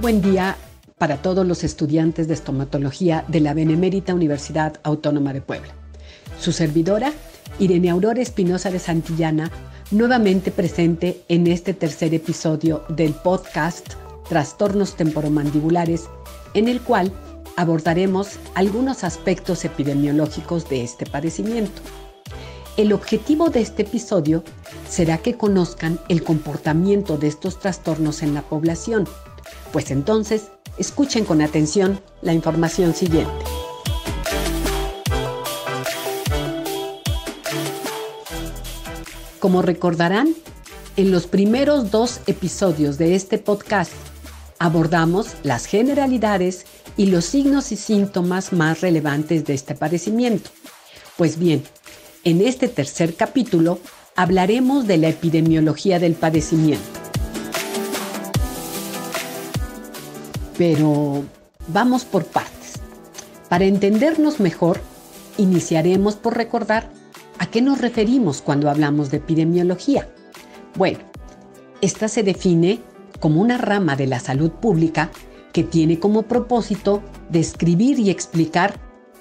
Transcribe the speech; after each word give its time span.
buen 0.00 0.22
día 0.22 0.56
para 0.96 1.20
todos 1.20 1.46
los 1.46 1.62
estudiantes 1.62 2.26
de 2.26 2.32
estomatología 2.32 3.24
de 3.28 3.40
la 3.40 3.52
Benemérita 3.52 4.14
Universidad 4.14 4.80
Autónoma 4.82 5.34
de 5.34 5.42
Puebla. 5.42 5.74
Su 6.40 6.52
servidora, 6.52 7.12
Irene 7.58 7.90
Aurora 7.90 8.22
Espinosa 8.22 8.70
de 8.70 8.78
Santillana, 8.78 9.50
nuevamente 9.90 10.52
presente 10.52 11.20
en 11.28 11.46
este 11.46 11.74
tercer 11.74 12.14
episodio 12.14 12.82
del 12.88 13.12
podcast 13.12 13.92
Trastornos 14.26 14.96
temporomandibulares, 14.96 16.08
en 16.54 16.68
el 16.68 16.80
cual 16.80 17.12
abordaremos 17.56 18.38
algunos 18.54 19.04
aspectos 19.04 19.66
epidemiológicos 19.66 20.66
de 20.70 20.82
este 20.82 21.04
padecimiento. 21.04 21.82
El 22.78 22.94
objetivo 22.94 23.50
de 23.50 23.60
este 23.60 23.82
episodio 23.82 24.44
será 24.88 25.18
que 25.18 25.36
conozcan 25.36 26.00
el 26.08 26.22
comportamiento 26.22 27.18
de 27.18 27.28
estos 27.28 27.58
trastornos 27.58 28.22
en 28.22 28.32
la 28.32 28.40
población, 28.40 29.06
pues 29.72 29.90
entonces 29.90 30.48
escuchen 30.78 31.24
con 31.24 31.42
atención 31.42 32.00
la 32.22 32.32
información 32.32 32.94
siguiente. 32.94 33.32
Como 39.38 39.62
recordarán, 39.62 40.34
en 40.96 41.10
los 41.10 41.26
primeros 41.26 41.90
dos 41.90 42.20
episodios 42.26 42.98
de 42.98 43.14
este 43.14 43.38
podcast 43.38 43.92
abordamos 44.58 45.28
las 45.42 45.64
generalidades 45.64 46.66
y 46.98 47.06
los 47.06 47.24
signos 47.24 47.72
y 47.72 47.76
síntomas 47.76 48.52
más 48.52 48.82
relevantes 48.82 49.46
de 49.46 49.54
este 49.54 49.74
padecimiento. 49.74 50.50
Pues 51.16 51.38
bien, 51.38 51.62
en 52.24 52.42
este 52.42 52.68
tercer 52.68 53.14
capítulo 53.14 53.78
hablaremos 54.14 54.86
de 54.86 54.98
la 54.98 55.08
epidemiología 55.08 55.98
del 55.98 56.12
padecimiento. 56.12 56.99
Pero 60.60 61.24
vamos 61.68 62.04
por 62.04 62.26
partes. 62.26 62.74
Para 63.48 63.64
entendernos 63.64 64.40
mejor, 64.40 64.78
iniciaremos 65.38 66.16
por 66.16 66.36
recordar 66.36 66.90
a 67.38 67.46
qué 67.46 67.62
nos 67.62 67.80
referimos 67.80 68.42
cuando 68.42 68.68
hablamos 68.68 69.10
de 69.10 69.16
epidemiología. 69.16 70.10
Bueno, 70.76 70.98
esta 71.80 72.08
se 72.08 72.22
define 72.22 72.78
como 73.20 73.40
una 73.40 73.56
rama 73.56 73.96
de 73.96 74.06
la 74.06 74.20
salud 74.20 74.50
pública 74.50 75.10
que 75.54 75.64
tiene 75.64 75.98
como 75.98 76.24
propósito 76.24 77.02
describir 77.30 77.98
y 77.98 78.10
explicar 78.10 78.74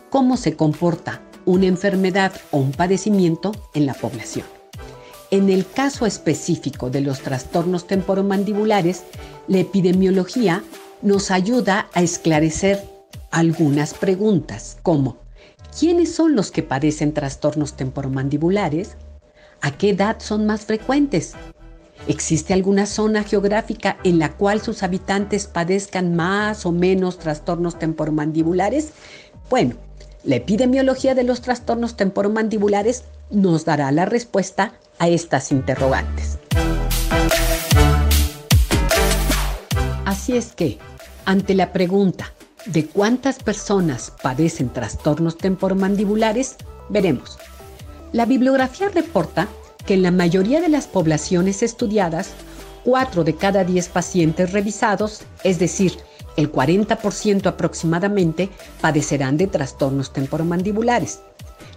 cómo 0.09 0.35
se 0.35 0.57
comporta 0.57 1.21
una 1.45 1.67
enfermedad 1.67 2.33
o 2.51 2.57
un 2.57 2.73
padecimiento 2.73 3.53
en 3.73 3.85
la 3.85 3.93
población. 3.93 4.45
En 5.31 5.49
el 5.49 5.65
caso 5.65 6.05
específico 6.05 6.89
de 6.89 6.99
los 6.99 7.21
trastornos 7.21 7.87
temporomandibulares, 7.87 9.03
la 9.47 9.59
epidemiología 9.59 10.63
nos 11.01 11.31
ayuda 11.31 11.89
a 11.93 12.01
esclarecer 12.01 12.83
algunas 13.31 13.93
preguntas 13.93 14.77
como 14.83 15.17
¿quiénes 15.77 16.13
son 16.13 16.35
los 16.35 16.51
que 16.51 16.63
padecen 16.63 17.13
trastornos 17.13 17.73
temporomandibulares? 17.73 18.95
¿A 19.61 19.71
qué 19.71 19.91
edad 19.91 20.17
son 20.19 20.45
más 20.45 20.65
frecuentes? 20.65 21.33
¿Existe 22.07 22.53
alguna 22.53 22.85
zona 22.85 23.23
geográfica 23.23 23.97
en 24.03 24.19
la 24.19 24.33
cual 24.33 24.61
sus 24.61 24.83
habitantes 24.83 25.47
padezcan 25.47 26.15
más 26.15 26.65
o 26.65 26.71
menos 26.71 27.19
trastornos 27.19 27.77
temporomandibulares? 27.77 28.91
Bueno, 29.49 29.75
la 30.23 30.37
epidemiología 30.37 31.13
de 31.15 31.23
los 31.23 31.41
trastornos 31.41 31.97
temporomandibulares 31.97 33.03
nos 33.31 33.65
dará 33.65 33.91
la 33.91 34.05
respuesta 34.05 34.73
a 34.97 35.07
estas 35.07 35.51
interrogantes. 35.51 36.39
Así 40.09 40.35
es 40.35 40.53
que, 40.53 40.79
ante 41.25 41.53
la 41.53 41.71
pregunta 41.71 42.33
de 42.65 42.87
cuántas 42.87 43.43
personas 43.43 44.11
padecen 44.23 44.73
trastornos 44.73 45.37
temporomandibulares, 45.37 46.55
veremos. 46.89 47.37
La 48.11 48.25
bibliografía 48.25 48.89
reporta 48.89 49.47
que 49.85 49.93
en 49.93 50.01
la 50.01 50.09
mayoría 50.09 50.61
de 50.61 50.69
las 50.69 50.87
poblaciones 50.87 51.61
estudiadas, 51.61 52.31
4 52.85 53.23
de 53.23 53.35
cada 53.35 53.63
10 53.63 53.89
pacientes 53.89 54.51
revisados, 54.51 55.21
es 55.43 55.59
decir, 55.59 55.93
el 56.37 56.51
40% 56.51 57.45
aproximadamente, 57.45 58.49
padecerán 58.81 59.37
de 59.37 59.45
trastornos 59.45 60.11
temporomandibulares. 60.11 61.19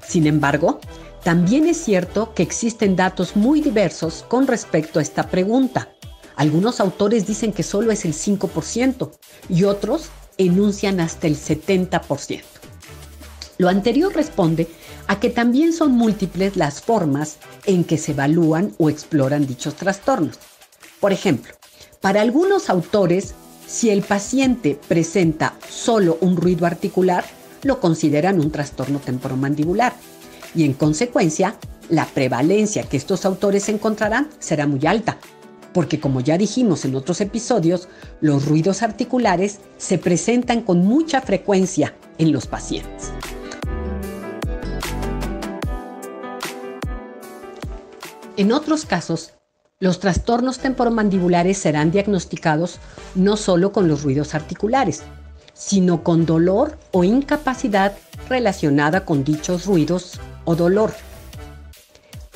Sin 0.09 0.27
embargo, 0.27 0.81
también 1.23 1.69
es 1.69 1.77
cierto 1.77 2.33
que 2.33 2.43
existen 2.43 2.97
datos 2.97 3.37
muy 3.37 3.61
diversos 3.61 4.25
con 4.27 4.47
respecto 4.47 5.01
a 5.01 5.03
esta 5.03 5.25
pregunta. 5.25 5.91
Algunos 6.37 6.81
autores 6.81 7.27
dicen 7.27 7.53
que 7.53 7.63
solo 7.63 7.91
es 7.93 8.05
el 8.05 8.15
5% 8.15 9.11
y 9.49 9.65
otros 9.65 10.07
enuncian 10.39 11.01
hasta 11.01 11.27
el 11.27 11.37
70%. 11.37 12.43
Lo 13.59 13.69
anterior 13.69 14.15
responde 14.15 14.69
a 15.07 15.21
que 15.21 15.31
también 15.31 15.73
son 15.73 15.93
múltiples 15.93 16.57
las 16.57 16.81
formas 16.81 17.37
en 17.67 17.85
que 17.85 17.99
se 17.99 18.13
evalúan 18.13 18.73
o 18.79 18.89
exploran 18.89 19.47
dichos 19.47 19.75
trastornos. 19.75 20.39
Por 21.01 21.13
ejemplo, 21.13 21.53
para 22.01 22.23
algunos 22.23 22.71
autores, 22.71 23.35
si 23.67 23.91
el 23.91 24.03
paciente 24.03 24.79
presenta 24.89 25.55
solo 25.69 26.19
un 26.21 26.37
ruido 26.37 26.67
articular, 26.67 27.25
lo 27.63 27.79
consideran 27.81 28.41
un 28.41 28.51
trastorno 28.51 28.99
temporomandibular 28.99 29.95
y 30.55 30.65
en 30.65 30.73
consecuencia 30.73 31.57
la 31.89 32.07
prevalencia 32.07 32.85
que 32.85 32.97
estos 32.97 33.25
autores 33.25 33.69
encontrarán 33.69 34.29
será 34.39 34.67
muy 34.67 34.87
alta, 34.87 35.19
porque 35.73 36.01
como 36.01 36.21
ya 36.21 36.39
dijimos 36.39 36.85
en 36.85 36.95
otros 36.95 37.21
episodios, 37.21 37.89
los 38.21 38.47
ruidos 38.47 38.83
articulares 38.83 39.61
se 39.79 39.99
presentan 39.99 40.63
con 40.63 40.79
mucha 40.85 41.21
frecuencia 41.21 41.95
en 42.19 42.33
los 42.33 42.47
pacientes. 42.47 43.13
En 48.37 48.53
otros 48.53 48.87
casos, 48.87 49.35
los 49.79 50.01
trastornos 50.01 50.59
temporomandibulares 50.59 51.59
serán 51.59 51.91
diagnosticados 51.91 52.79
no 53.15 53.37
solo 53.37 53.73
con 53.73 53.89
los 53.89 54.03
ruidos 54.03 54.35
articulares, 54.35 55.03
sino 55.55 56.03
con 56.03 56.25
dolor 56.25 56.79
o 56.93 57.05
incapacidad 57.05 57.97
relacionada 58.29 59.05
con 59.05 59.25
dichos 59.25 59.67
ruidos 59.67 60.19
o 60.45 60.55
dolor. 60.55 60.93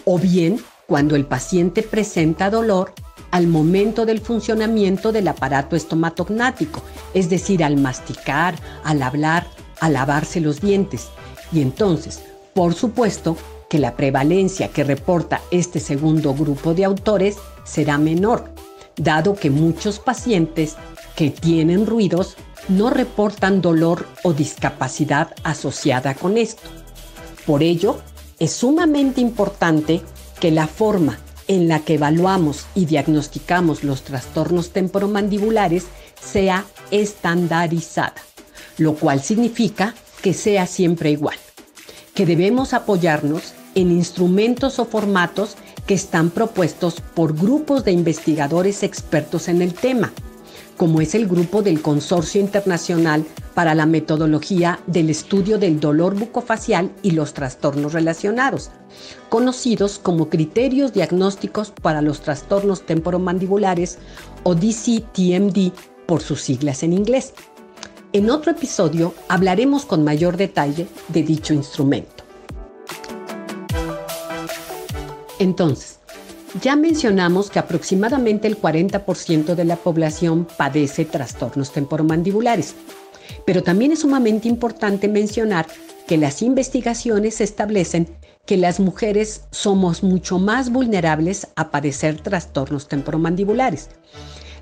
O 0.05 0.19
bien 0.19 0.61
cuando 0.87 1.17
el 1.17 1.27
paciente 1.27 1.83
presenta 1.83 2.51
dolor 2.51 2.93
al 3.31 3.47
momento 3.47 4.07
del 4.07 4.21
funcionamiento 4.21 5.13
del 5.13 5.29
aparato 5.29 5.77
estomatognático, 5.77 6.83
es 7.13 7.29
decir, 7.29 7.65
al 7.65 7.77
masticar, 7.77 8.55
al 8.85 9.03
hablar, 9.03 9.47
al 9.81 9.95
lavarse 9.95 10.41
los 10.41 10.61
dientes. 10.61 11.09
Y 11.53 11.61
entonces, 11.61 12.23
por 12.55 12.75
supuesto, 12.75 13.37
que 13.69 13.79
la 13.79 13.97
prevalencia 13.97 14.69
que 14.69 14.85
reporta 14.85 15.43
este 15.51 15.81
segundo 15.81 16.35
grupo 16.35 16.73
de 16.73 16.85
autores 16.85 17.37
será 17.65 17.99
menor, 17.99 18.51
dado 18.97 19.35
que 19.35 19.51
muchos 19.51 19.99
pacientes 19.99 20.77
que 21.17 21.31
tienen 21.31 21.87
ruidos 21.87 22.37
no 22.69 22.91
reportan 22.91 23.61
dolor 23.61 24.07
o 24.23 24.33
discapacidad 24.33 25.35
asociada 25.43 26.15
con 26.15 26.37
esto. 26.37 26.69
Por 27.45 27.63
ello, 27.63 27.99
es 28.39 28.53
sumamente 28.53 29.21
importante 29.21 30.03
que 30.41 30.51
la 30.51 30.67
forma 30.67 31.19
en 31.49 31.69
la 31.69 31.81
que 31.81 31.95
evaluamos 31.95 32.67
y 32.75 32.87
diagnosticamos 32.87 33.85
los 33.85 34.03
trastornos 34.03 34.71
temporomandibulares 34.71 35.87
sea 36.21 36.65
estandarizada, 36.91 38.15
lo 38.79 38.95
cual 38.95 39.23
significa 39.23 39.95
que 40.23 40.35
sea 40.35 40.67
siempre 40.67 41.11
igual, 41.11 41.37
que 42.15 42.27
debemos 42.27 42.73
apoyarnos 42.73 43.55
en 43.75 43.93
instrumentos 43.93 44.79
o 44.79 44.87
formatos 44.87 45.57
que 45.87 45.95
están 45.95 46.31
propuestos 46.31 47.01
por 47.01 47.37
grupos 47.37 47.85
de 47.85 47.93
investigadores 47.93 48.83
expertos 48.83 49.49
en 49.49 49.63
el 49.63 49.75
tema, 49.75 50.13
como 50.77 51.01
es 51.01 51.15
el 51.15 51.27
grupo 51.27 51.63
del 51.63 51.81
Consorcio 51.81 52.41
Internacional 52.41 53.25
para 53.55 53.75
la 53.75 53.87
Metodología 53.87 54.81
del 54.87 55.11
Estudio 55.11 55.59
del 55.59 55.81
Dolor 55.81 56.15
Bucofacial 56.15 56.93
y 57.03 57.13
los 57.13 57.33
Trastornos 57.33 57.93
Relacionados, 57.93 58.71
conocidos 59.29 59.99
como 59.99 60.29
Criterios 60.29 60.93
Diagnósticos 60.93 61.71
para 61.71 62.03
los 62.03 62.21
Trastornos 62.21 62.85
Temporomandibulares 62.85 63.99
o 64.43 64.55
DCTMD 64.55 65.73
por 66.07 66.21
sus 66.21 66.43
siglas 66.43 66.83
en 66.83 66.93
inglés. 66.93 67.33
En 68.13 68.31
otro 68.31 68.53
episodio 68.53 69.15
hablaremos 69.29 69.85
con 69.85 70.05
mayor 70.05 70.37
detalle 70.37 70.87
de 71.09 71.23
dicho 71.23 71.55
instrumento. 71.55 72.25
Entonces, 75.39 75.99
ya 76.63 76.77
mencionamos 76.77 77.51
que 77.51 77.59
aproximadamente 77.59 78.49
el 78.49 78.61
40% 78.61 79.55
de 79.55 79.65
la 79.65 79.77
población 79.77 80.47
padece 80.57 81.05
trastornos 81.05 81.73
temporomandibulares, 81.73 82.75
pero 83.45 83.63
también 83.63 83.93
es 83.93 84.01
sumamente 84.01 84.49
importante 84.49 85.09
mencionar 85.09 85.67
que 86.07 86.17
las 86.17 86.43
investigaciones 86.43 87.41
establecen 87.41 88.09
que 88.47 88.57
las 88.57 88.79
mujeres 88.79 89.43
somos 89.51 90.05
mucho 90.05 90.39
más 90.39 90.71
vulnerables 90.71 91.49
a 91.57 91.71
padecer 91.71 92.21
trastornos 92.21 92.87
temporomandibulares. 92.87 93.91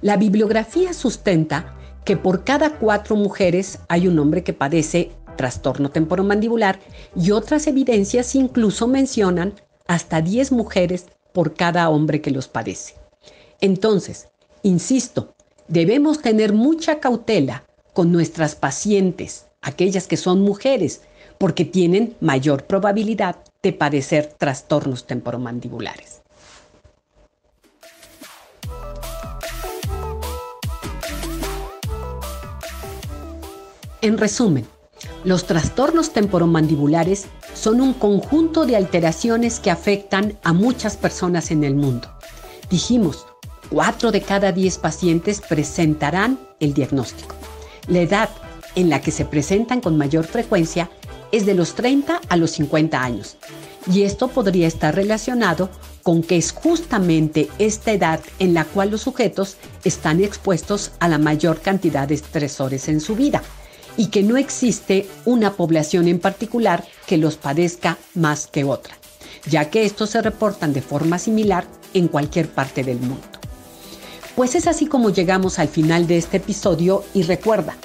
La 0.00 0.16
bibliografía 0.16 0.94
sustenta 0.94 1.76
que 2.04 2.16
por 2.16 2.44
cada 2.44 2.78
cuatro 2.78 3.14
mujeres 3.16 3.78
hay 3.88 4.08
un 4.08 4.18
hombre 4.18 4.42
que 4.42 4.54
padece 4.54 5.12
trastorno 5.36 5.90
temporomandibular 5.90 6.78
y 7.14 7.30
otras 7.30 7.66
evidencias 7.66 8.34
incluso 8.34 8.86
mencionan 8.88 9.54
hasta 9.86 10.22
10 10.22 10.52
mujeres 10.52 11.06
por 11.34 11.54
cada 11.54 11.90
hombre 11.90 12.20
que 12.20 12.30
los 12.30 12.46
padece. 12.46 12.94
Entonces, 13.60 14.28
insisto, 14.62 15.34
debemos 15.66 16.22
tener 16.22 16.52
mucha 16.52 17.00
cautela 17.00 17.64
con 17.92 18.12
nuestras 18.12 18.54
pacientes, 18.54 19.46
aquellas 19.60 20.06
que 20.06 20.16
son 20.16 20.40
mujeres, 20.40 21.02
porque 21.36 21.64
tienen 21.64 22.16
mayor 22.20 22.66
probabilidad 22.66 23.36
de 23.62 23.72
padecer 23.72 24.32
trastornos 24.38 25.08
temporomandibulares. 25.08 26.22
En 34.02 34.18
resumen, 34.18 34.66
los 35.24 35.46
trastornos 35.46 36.12
temporomandibulares 36.12 37.26
son 37.64 37.80
un 37.80 37.94
conjunto 37.94 38.66
de 38.66 38.76
alteraciones 38.76 39.58
que 39.58 39.70
afectan 39.70 40.36
a 40.42 40.52
muchas 40.52 40.98
personas 40.98 41.50
en 41.50 41.64
el 41.64 41.74
mundo. 41.74 42.10
Dijimos, 42.68 43.24
4 43.70 44.12
de 44.12 44.20
cada 44.20 44.52
10 44.52 44.76
pacientes 44.76 45.40
presentarán 45.40 46.38
el 46.60 46.74
diagnóstico. 46.74 47.34
La 47.88 48.00
edad 48.00 48.28
en 48.74 48.90
la 48.90 49.00
que 49.00 49.10
se 49.10 49.24
presentan 49.24 49.80
con 49.80 49.96
mayor 49.96 50.26
frecuencia 50.26 50.90
es 51.32 51.46
de 51.46 51.54
los 51.54 51.74
30 51.74 52.20
a 52.28 52.36
los 52.36 52.50
50 52.50 53.02
años. 53.02 53.38
Y 53.90 54.02
esto 54.02 54.28
podría 54.28 54.66
estar 54.66 54.94
relacionado 54.94 55.70
con 56.02 56.22
que 56.22 56.36
es 56.36 56.52
justamente 56.52 57.48
esta 57.58 57.92
edad 57.92 58.20
en 58.40 58.52
la 58.52 58.66
cual 58.66 58.90
los 58.90 59.00
sujetos 59.00 59.56
están 59.84 60.22
expuestos 60.22 60.92
a 61.00 61.08
la 61.08 61.16
mayor 61.16 61.62
cantidad 61.62 62.06
de 62.08 62.16
estresores 62.16 62.88
en 62.88 63.00
su 63.00 63.16
vida 63.16 63.42
y 63.96 64.06
que 64.06 64.22
no 64.22 64.36
existe 64.36 65.06
una 65.24 65.52
población 65.52 66.08
en 66.08 66.18
particular 66.18 66.84
que 67.06 67.18
los 67.18 67.36
padezca 67.36 67.98
más 68.14 68.46
que 68.46 68.64
otra, 68.64 68.94
ya 69.46 69.70
que 69.70 69.84
estos 69.84 70.10
se 70.10 70.22
reportan 70.22 70.72
de 70.72 70.82
forma 70.82 71.18
similar 71.18 71.64
en 71.92 72.08
cualquier 72.08 72.48
parte 72.48 72.82
del 72.82 72.98
mundo. 72.98 73.22
Pues 74.34 74.54
es 74.56 74.66
así 74.66 74.86
como 74.86 75.10
llegamos 75.10 75.58
al 75.58 75.68
final 75.68 76.06
de 76.06 76.18
este 76.18 76.38
episodio 76.38 77.04
y 77.14 77.22
recuerda, 77.22 77.76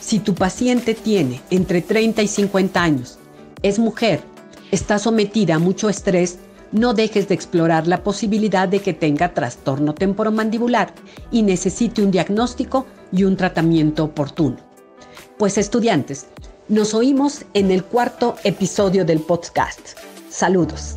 si 0.00 0.20
tu 0.20 0.34
paciente 0.34 0.94
tiene 0.94 1.42
entre 1.50 1.82
30 1.82 2.22
y 2.22 2.28
50 2.28 2.82
años, 2.82 3.18
es 3.62 3.78
mujer, 3.78 4.22
está 4.70 4.98
sometida 4.98 5.56
a 5.56 5.58
mucho 5.58 5.88
estrés, 5.88 6.38
no 6.72 6.94
dejes 6.94 7.28
de 7.28 7.34
explorar 7.34 7.86
la 7.86 8.02
posibilidad 8.02 8.68
de 8.68 8.80
que 8.80 8.92
tenga 8.94 9.34
trastorno 9.34 9.94
temporomandibular 9.94 10.94
y 11.30 11.42
necesite 11.42 12.02
un 12.02 12.10
diagnóstico 12.10 12.86
y 13.10 13.24
un 13.24 13.36
tratamiento 13.36 14.04
oportuno. 14.04 14.67
Pues 15.38 15.56
estudiantes, 15.56 16.26
nos 16.68 16.94
oímos 16.94 17.44
en 17.54 17.70
el 17.70 17.84
cuarto 17.84 18.34
episodio 18.42 19.04
del 19.04 19.20
podcast. 19.20 19.96
Saludos. 20.28 20.96